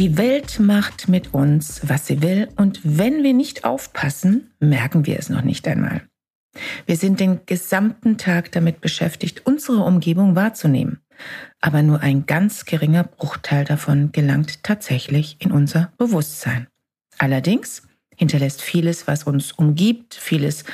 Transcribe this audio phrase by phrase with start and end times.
[0.00, 5.18] Die Welt macht mit uns, was sie will, und wenn wir nicht aufpassen, merken wir
[5.18, 6.00] es noch nicht einmal.
[6.86, 11.00] Wir sind den gesamten Tag damit beschäftigt, unsere Umgebung wahrzunehmen,
[11.60, 16.66] aber nur ein ganz geringer Bruchteil davon gelangt tatsächlich in unser Bewusstsein.
[17.18, 17.82] Allerdings
[18.16, 20.64] hinterlässt vieles, was uns umgibt, vieles,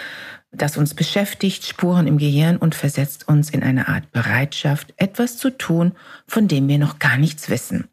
[0.53, 5.51] das uns beschäftigt, Spuren im Gehirn und versetzt uns in eine Art Bereitschaft, etwas zu
[5.51, 5.95] tun,
[6.29, 7.89] von dem wir noch gar nichts wissen.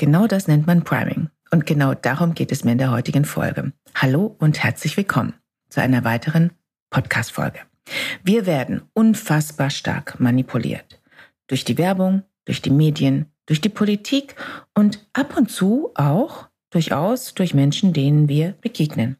[0.00, 1.28] Genau das nennt man Priming.
[1.50, 3.72] Und genau darum geht es mir in der heutigen Folge.
[3.96, 5.34] Hallo und herzlich willkommen
[5.70, 6.52] zu einer weiteren
[6.90, 7.58] Podcast-Folge.
[8.22, 11.00] Wir werden unfassbar stark manipuliert.
[11.48, 14.36] Durch die Werbung, durch die Medien, durch die Politik
[14.72, 19.16] und ab und zu auch durchaus durch Menschen, denen wir begegnen.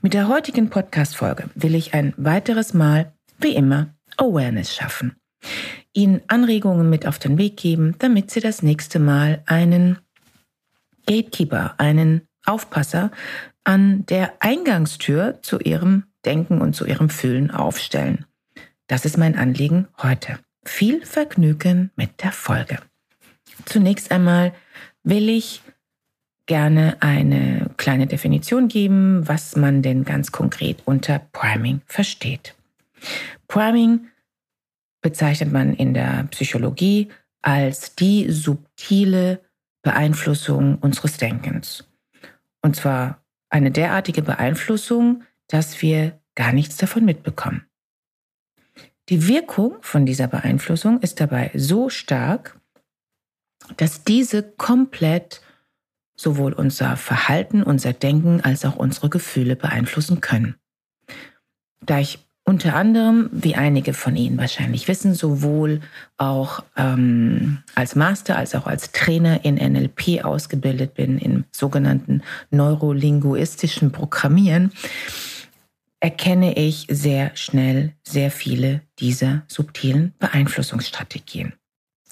[0.00, 5.16] Mit der heutigen Podcast-Folge will ich ein weiteres Mal, wie immer, Awareness schaffen.
[5.92, 9.98] Ihnen Anregungen mit auf den Weg geben, damit Sie das nächste Mal einen
[11.06, 13.10] Gatekeeper, einen Aufpasser
[13.64, 18.26] an der Eingangstür zu Ihrem Denken und zu Ihrem Fühlen aufstellen.
[18.86, 20.38] Das ist mein Anliegen heute.
[20.64, 22.78] Viel Vergnügen mit der Folge.
[23.64, 24.52] Zunächst einmal
[25.02, 25.62] will ich
[26.46, 32.54] gerne eine kleine Definition geben, was man denn ganz konkret unter Priming versteht.
[33.48, 34.08] Priming
[35.00, 37.10] bezeichnet man in der Psychologie
[37.42, 39.40] als die subtile
[39.82, 41.84] Beeinflussung unseres Denkens.
[42.62, 47.66] Und zwar eine derartige Beeinflussung, dass wir gar nichts davon mitbekommen.
[49.08, 52.60] Die Wirkung von dieser Beeinflussung ist dabei so stark,
[53.76, 55.42] dass diese komplett
[56.16, 60.56] sowohl unser Verhalten, unser Denken als auch unsere Gefühle beeinflussen können.
[61.80, 65.80] Da ich unter anderem, wie einige von Ihnen wahrscheinlich wissen, sowohl
[66.16, 73.90] auch ähm, als Master als auch als Trainer in NLP ausgebildet bin, im sogenannten neurolinguistischen
[73.90, 74.72] Programmieren,
[75.98, 81.54] erkenne ich sehr schnell sehr viele dieser subtilen Beeinflussungsstrategien.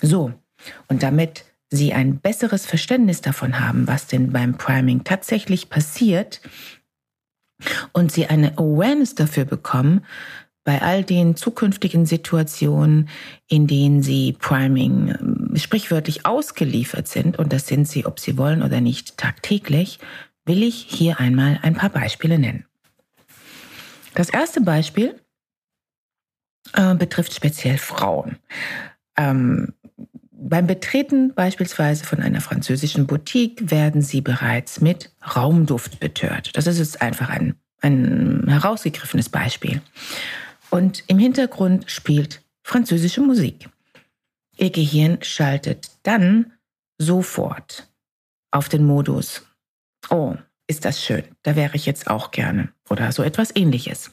[0.03, 0.33] So,
[0.89, 6.41] und damit Sie ein besseres Verständnis davon haben, was denn beim Priming tatsächlich passiert,
[7.93, 10.05] und sie eine Awareness dafür bekommen,
[10.65, 13.09] bei all den zukünftigen Situationen,
[13.49, 18.63] in denen sie Priming ähm, sprichwörtlich ausgeliefert sind, und das sind sie, ob sie wollen
[18.63, 19.99] oder nicht, tagtäglich,
[20.47, 22.65] will ich hier einmal ein paar Beispiele nennen.
[24.15, 25.21] Das erste Beispiel
[26.73, 28.39] äh, betrifft speziell Frauen.
[29.17, 29.75] Ähm,
[30.49, 36.51] beim Betreten beispielsweise von einer französischen Boutique werden Sie bereits mit Raumduft betört.
[36.57, 39.81] Das ist jetzt einfach ein, ein herausgegriffenes Beispiel.
[40.71, 43.69] Und im Hintergrund spielt französische Musik.
[44.57, 46.53] Ihr Gehirn schaltet dann
[46.99, 47.89] sofort
[48.51, 49.47] auf den Modus.
[50.11, 50.35] Oh,
[50.67, 52.69] ist das schön, da wäre ich jetzt auch gerne.
[52.91, 54.11] Oder so etwas ähnliches.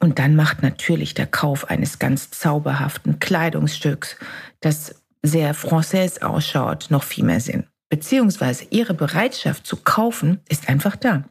[0.00, 4.16] Und dann macht natürlich der Kauf eines ganz zauberhaften Kleidungsstücks,
[4.60, 7.64] das sehr française ausschaut, noch viel mehr Sinn.
[7.88, 11.24] Beziehungsweise ihre Bereitschaft zu kaufen ist einfach da.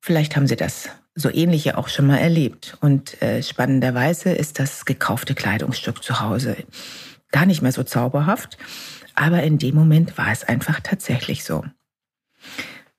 [0.00, 2.78] Vielleicht haben Sie das so ähnliche auch schon mal erlebt.
[2.80, 6.56] Und äh, spannenderweise ist das gekaufte Kleidungsstück zu Hause
[7.32, 8.58] gar nicht mehr so zauberhaft.
[9.14, 11.64] Aber in dem Moment war es einfach tatsächlich so.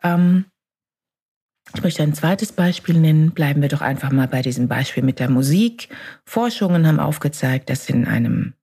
[0.03, 0.45] Ähm,
[1.73, 3.31] ich möchte ein zweites Beispiel nennen.
[3.31, 5.89] Bleiben wir doch einfach mal bei diesem Beispiel mit der Musik.
[6.25, 8.53] Forschungen haben aufgezeigt, dass in einem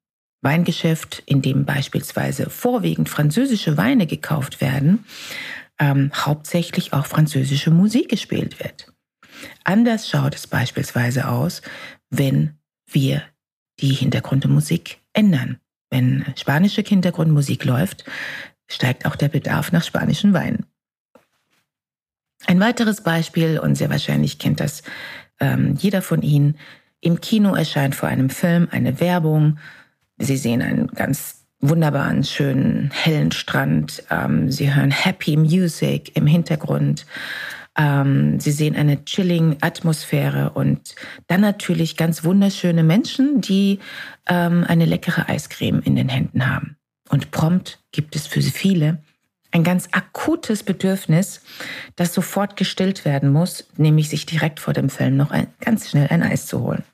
[0.41, 5.05] Weingeschäft, in dem beispielsweise vorwiegend französische Weine gekauft werden,
[5.79, 8.93] ähm, hauptsächlich auch französische Musik gespielt wird.
[9.65, 11.63] Anders schaut es beispielsweise aus,
[12.11, 12.55] wenn
[12.87, 13.23] wir
[13.81, 15.61] die Hintergrundmusik ändern.
[15.91, 18.05] Wenn spanische Hintergrundmusik läuft,
[18.69, 20.67] steigt auch der Bedarf nach spanischen Weinen.
[22.47, 24.83] Ein weiteres Beispiel, und sehr wahrscheinlich kennt das
[25.41, 26.57] ähm, jeder von Ihnen,
[27.01, 29.59] im Kino erscheint vor einem Film eine Werbung
[30.19, 34.05] Sie sehen einen ganz wunderbaren, schönen, hellen Strand.
[34.11, 37.07] Ähm, Sie hören Happy Music im Hintergrund.
[37.77, 40.95] Ähm, Sie sehen eine chilling Atmosphäre und
[41.27, 43.79] dann natürlich ganz wunderschöne Menschen, die
[44.29, 46.77] ähm, eine leckere Eiscreme in den Händen haben.
[47.09, 48.99] Und prompt gibt es für viele
[49.51, 51.41] ein ganz akutes Bedürfnis,
[51.97, 56.09] das sofort gestillt werden muss, nämlich sich direkt vor dem Film noch ein, ganz schnell
[56.09, 56.85] ein Eis zu holen.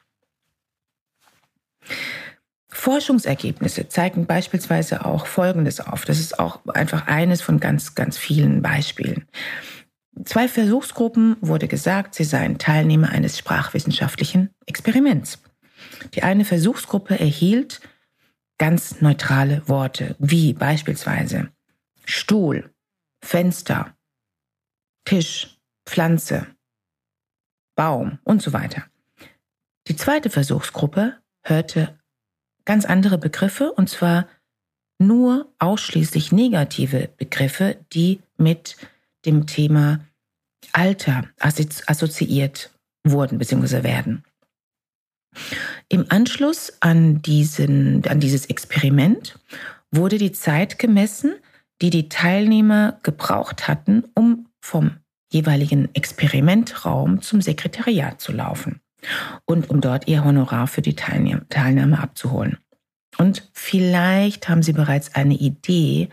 [2.84, 6.04] Forschungsergebnisse zeigen beispielsweise auch Folgendes auf.
[6.04, 9.26] Das ist auch einfach eines von ganz, ganz vielen Beispielen.
[10.26, 15.38] Zwei Versuchsgruppen wurde gesagt, sie seien Teilnehmer eines sprachwissenschaftlichen Experiments.
[16.12, 17.80] Die eine Versuchsgruppe erhielt
[18.58, 21.48] ganz neutrale Worte, wie beispielsweise
[22.04, 22.70] Stuhl,
[23.24, 23.96] Fenster,
[25.06, 26.48] Tisch, Pflanze,
[27.76, 28.84] Baum und so weiter.
[29.88, 31.98] Die zweite Versuchsgruppe hörte
[32.64, 34.26] ganz andere Begriffe und zwar
[34.98, 38.76] nur ausschließlich negative Begriffe, die mit
[39.26, 40.00] dem Thema
[40.72, 42.70] Alter assoziiert
[43.06, 43.82] wurden bzw.
[43.82, 44.24] werden.
[45.88, 49.38] Im Anschluss an, diesen, an dieses Experiment
[49.90, 51.34] wurde die Zeit gemessen,
[51.82, 54.96] die die Teilnehmer gebraucht hatten, um vom
[55.32, 58.80] jeweiligen Experimentraum zum Sekretariat zu laufen
[59.44, 62.58] und um dort ihr Honorar für die Teilnahme abzuholen.
[63.18, 66.08] Und vielleicht haben Sie bereits eine Idee,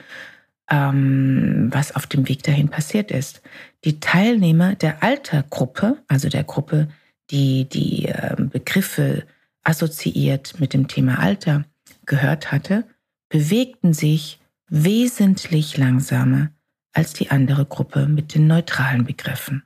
[0.69, 3.41] ähm, was auf dem Weg dahin passiert ist.
[3.83, 6.89] Die Teilnehmer der Altergruppe, also der Gruppe,
[7.31, 9.25] die die äh, Begriffe
[9.63, 11.65] assoziiert mit dem Thema Alter
[12.05, 12.85] gehört hatte,
[13.29, 16.51] bewegten sich wesentlich langsamer
[16.93, 19.63] als die andere Gruppe mit den neutralen Begriffen.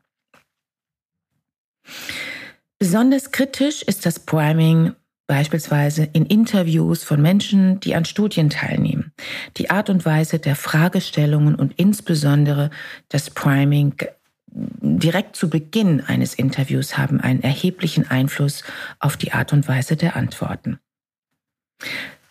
[2.80, 4.94] Besonders kritisch ist das Priming
[5.28, 9.12] beispielsweise in Interviews von Menschen, die an Studien teilnehmen.
[9.58, 12.70] Die Art und Weise der Fragestellungen und insbesondere
[13.10, 13.96] das Priming
[14.52, 18.64] direkt zu Beginn eines Interviews haben einen erheblichen Einfluss
[19.00, 20.80] auf die Art und Weise der Antworten.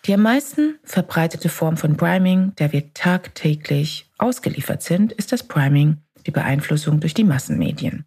[0.05, 5.97] Die am meisten verbreitete Form von Priming, der wir tagtäglich ausgeliefert sind, ist das Priming,
[6.25, 8.05] die Beeinflussung durch die Massenmedien.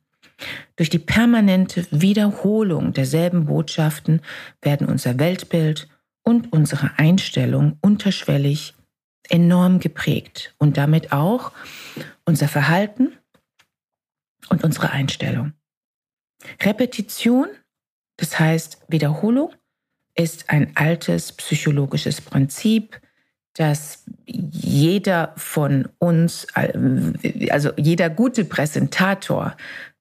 [0.77, 4.21] Durch die permanente Wiederholung derselben Botschaften
[4.63, 5.89] werden unser Weltbild
[6.23, 8.75] und unsere Einstellung unterschwellig
[9.29, 11.53] enorm geprägt und damit auch
[12.25, 13.13] unser Verhalten
[14.49, 15.53] und unsere Einstellung.
[16.63, 17.49] Repetition,
[18.17, 19.53] das heißt Wiederholung,
[20.15, 23.01] ist ein altes psychologisches Prinzip,
[23.55, 26.47] das jeder von uns,
[27.51, 29.57] also jeder gute Präsentator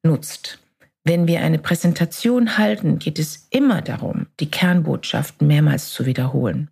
[0.07, 0.59] nutzt.
[1.03, 6.69] Wenn wir eine Präsentation halten, geht es immer darum, die Kernbotschaften mehrmals zu wiederholen.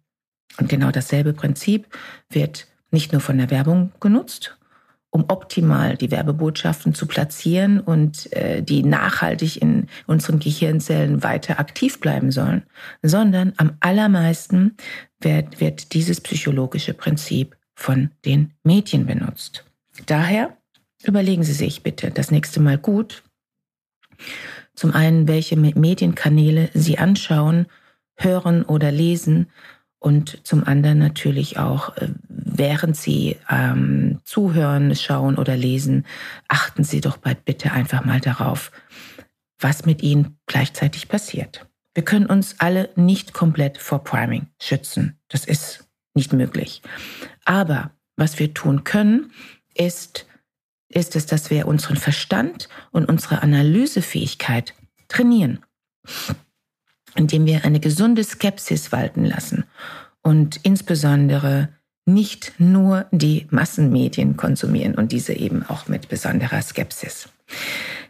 [0.57, 1.87] Und genau dasselbe Prinzip
[2.29, 4.57] wird nicht nur von der Werbung genutzt,
[5.09, 12.01] um optimal die Werbebotschaften zu platzieren und äh, die nachhaltig in unseren Gehirnzellen weiter aktiv
[12.01, 12.63] bleiben sollen,
[13.01, 14.75] sondern am allermeisten
[15.21, 19.63] wird, wird dieses psychologische Prinzip von den Medien benutzt.
[20.05, 20.57] Daher
[21.05, 23.23] überlegen Sie sich bitte das nächste Mal gut,
[24.73, 27.67] zum einen, welche Medienkanäle Sie anschauen,
[28.17, 29.47] hören oder lesen
[29.99, 36.05] und zum anderen natürlich auch, äh, während Sie ähm, zuhören, schauen oder lesen,
[36.47, 38.71] achten Sie doch bitte einfach mal darauf,
[39.59, 41.65] was mit Ihnen gleichzeitig passiert.
[41.95, 45.17] Wir können uns alle nicht komplett vor Priming schützen.
[45.29, 46.81] Das ist nicht möglich.
[47.45, 49.31] Aber was wir tun können,
[49.73, 50.27] ist,
[50.89, 54.73] ist es, dass wir unseren Verstand und unsere Analysefähigkeit
[55.07, 55.63] trainieren
[57.15, 59.63] indem wir eine gesunde Skepsis walten lassen
[60.21, 61.69] und insbesondere
[62.05, 67.29] nicht nur die Massenmedien konsumieren und diese eben auch mit besonderer Skepsis.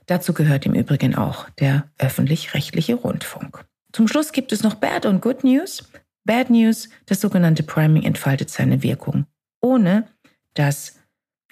[0.08, 3.64] Dazu gehört im Übrigen auch der öffentlich-rechtliche Rundfunk.
[3.94, 5.90] Zum Schluss gibt es noch Bad und Good News.
[6.26, 9.26] Bad News, das sogenannte Priming entfaltet seine Wirkung,
[9.62, 10.08] ohne
[10.56, 11.00] dass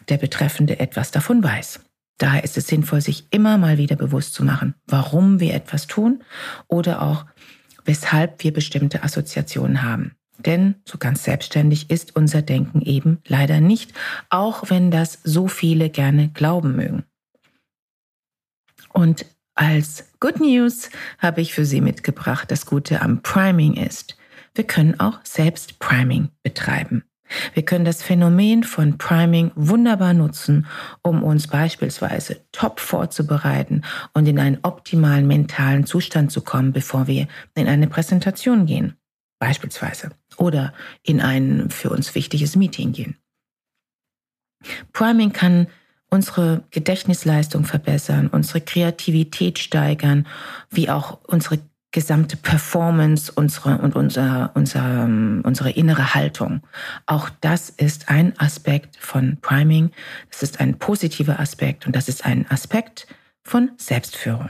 [0.10, 1.82] der Betreffende etwas davon weiß.
[2.18, 6.24] Daher ist es sinnvoll, sich immer mal wieder bewusst zu machen, warum wir etwas tun
[6.68, 7.26] oder auch
[7.86, 10.16] weshalb wir bestimmte Assoziationen haben.
[10.38, 13.94] Denn so ganz selbstständig ist unser Denken eben leider nicht,
[14.30, 17.04] auch wenn das so viele gerne glauben mögen.
[18.92, 24.18] Und als Good News habe ich für Sie mitgebracht, das Gute am Priming ist,
[24.56, 27.04] wir können auch selbst Priming betreiben.
[27.54, 30.68] Wir können das Phänomen von Priming wunderbar nutzen,
[31.02, 37.28] um uns beispielsweise top vorzubereiten und in einen optimalen mentalen Zustand zu kommen, bevor wir
[37.56, 38.96] in eine Präsentation gehen,
[39.40, 40.74] beispielsweise, oder
[41.04, 43.18] in ein für uns wichtiges Meeting gehen.
[44.94, 45.68] Priming kann
[46.10, 50.28] unsere Gedächtnisleistung verbessern, unsere Kreativität steigern,
[50.70, 51.60] wie auch unsere
[51.94, 56.62] gesamte Performance unsere, und unser, unser, unsere innere Haltung.
[57.06, 59.92] Auch das ist ein Aspekt von Priming.
[60.30, 63.08] Das ist ein positiver Aspekt und das ist ein Aspekt
[63.44, 64.50] von Selbstführung.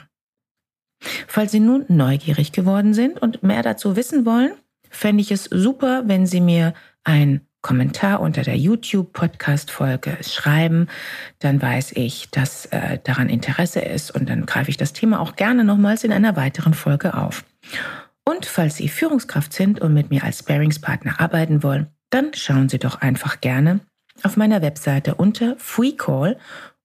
[1.27, 4.53] Falls Sie nun neugierig geworden sind und mehr dazu wissen wollen,
[4.89, 6.73] fände ich es super, wenn Sie mir
[7.03, 10.87] ein Kommentar unter der YouTube-Podcast-Folge schreiben,
[11.39, 15.35] dann weiß ich, dass äh, daran Interesse ist und dann greife ich das Thema auch
[15.35, 17.45] gerne nochmals in einer weiteren Folge auf.
[18.25, 22.79] Und falls Sie Führungskraft sind und mit mir als Sparingspartner arbeiten wollen, dann schauen Sie
[22.79, 23.79] doch einfach gerne
[24.23, 26.37] auf meiner Webseite unter Free Call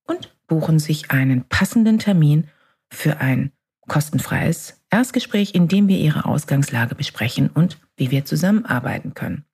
[0.07, 2.49] und buchen sich einen passenden Termin
[2.91, 3.53] für ein
[3.89, 9.45] kostenfreies Erstgespräch, in dem wir Ihre Ausgangslage besprechen und wie wir zusammenarbeiten können.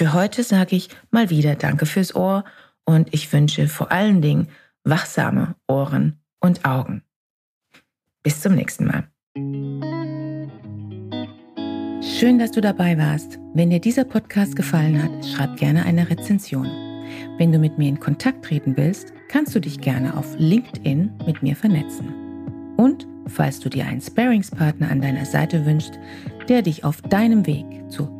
[0.00, 2.44] Für heute sage ich mal wieder Danke fürs Ohr
[2.86, 4.48] und ich wünsche vor allen Dingen
[4.82, 7.02] wachsame Ohren und Augen.
[8.22, 9.04] Bis zum nächsten Mal.
[12.02, 13.38] Schön, dass du dabei warst.
[13.52, 16.64] Wenn dir dieser Podcast gefallen hat, schreib gerne eine Rezension.
[17.36, 21.42] Wenn du mit mir in Kontakt treten willst, kannst du dich gerne auf LinkedIn mit
[21.42, 22.08] mir vernetzen.
[22.78, 25.98] Und falls du dir einen Sparingspartner an deiner Seite wünschst,
[26.48, 28.19] der dich auf deinem Weg zu